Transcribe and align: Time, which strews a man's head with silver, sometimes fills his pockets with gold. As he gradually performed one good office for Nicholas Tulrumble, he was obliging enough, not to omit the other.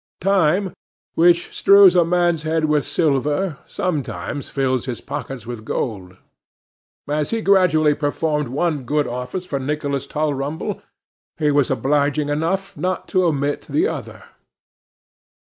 Time, 0.19 0.73
which 1.13 1.53
strews 1.55 1.95
a 1.95 2.03
man's 2.03 2.41
head 2.41 2.65
with 2.65 2.83
silver, 2.85 3.59
sometimes 3.67 4.49
fills 4.49 4.85
his 4.87 4.99
pockets 4.99 5.45
with 5.45 5.63
gold. 5.63 6.17
As 7.07 7.29
he 7.29 7.43
gradually 7.43 7.93
performed 7.93 8.47
one 8.47 8.81
good 8.83 9.07
office 9.07 9.45
for 9.45 9.59
Nicholas 9.59 10.07
Tulrumble, 10.07 10.81
he 11.37 11.51
was 11.51 11.69
obliging 11.69 12.29
enough, 12.29 12.75
not 12.75 13.07
to 13.09 13.25
omit 13.25 13.67
the 13.69 13.87
other. 13.87 14.23